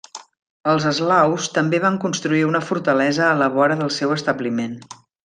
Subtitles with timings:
[0.71, 4.75] Els eslaus també van construir una fortalesa a la vora del seu establiment.